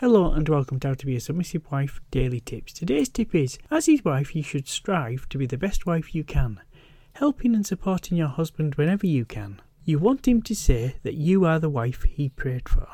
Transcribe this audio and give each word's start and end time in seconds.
Hello 0.00 0.30
and 0.30 0.48
welcome 0.48 0.78
to 0.78 0.86
How 0.86 0.94
to 0.94 1.06
Be 1.06 1.16
a 1.16 1.20
Submissive 1.20 1.68
Wife 1.72 2.00
Daily 2.12 2.38
Tips. 2.38 2.72
Today's 2.72 3.08
tip 3.08 3.34
is 3.34 3.58
As 3.68 3.86
his 3.86 4.04
wife, 4.04 4.36
you 4.36 4.44
should 4.44 4.68
strive 4.68 5.28
to 5.28 5.38
be 5.38 5.44
the 5.44 5.58
best 5.58 5.86
wife 5.86 6.14
you 6.14 6.22
can, 6.22 6.60
helping 7.14 7.52
and 7.52 7.66
supporting 7.66 8.16
your 8.16 8.28
husband 8.28 8.76
whenever 8.76 9.08
you 9.08 9.24
can. 9.24 9.60
You 9.84 9.98
want 9.98 10.28
him 10.28 10.40
to 10.42 10.54
say 10.54 10.94
that 11.02 11.14
you 11.14 11.44
are 11.44 11.58
the 11.58 11.68
wife 11.68 12.04
he 12.04 12.28
prayed 12.28 12.68
for. 12.68 12.86